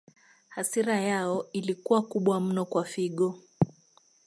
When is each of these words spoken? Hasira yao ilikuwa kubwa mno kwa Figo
Hasira 0.49 0.95
yao 1.01 1.47
ilikuwa 1.53 2.01
kubwa 2.01 2.39
mno 2.41 2.65
kwa 2.65 2.83
Figo 2.85 3.39